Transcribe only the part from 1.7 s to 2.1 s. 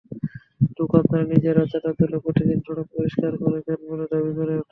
চাঁদা